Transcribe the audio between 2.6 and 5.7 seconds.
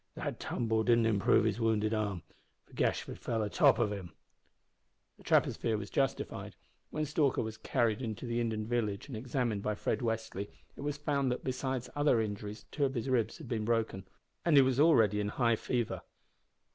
for Gashford fell atop of him." The trapper's